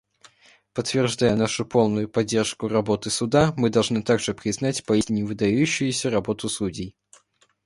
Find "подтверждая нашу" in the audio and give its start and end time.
0.73-1.63